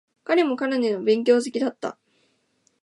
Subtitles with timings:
[0.23, 1.95] 彼もかなりの勉強好きだった。